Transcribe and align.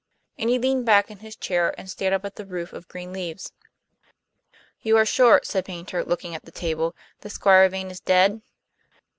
And 0.39 0.49
he 0.49 0.57
leaned 0.57 0.87
back 0.87 1.11
in 1.11 1.19
his 1.19 1.35
chair 1.35 1.75
and 1.77 1.87
stared 1.87 2.11
up 2.11 2.25
at 2.25 2.35
the 2.35 2.43
roof 2.47 2.73
of 2.73 2.87
green 2.87 3.13
leaves. 3.13 3.53
"You 4.81 4.97
are 4.97 5.05
sure," 5.05 5.41
said 5.43 5.65
Paynter, 5.65 6.03
looking 6.03 6.33
at 6.33 6.43
the 6.45 6.51
table, 6.51 6.95
"that 7.19 7.29
Squire 7.29 7.69
Vane 7.69 7.91
is 7.91 7.99
dead?" 7.99 8.41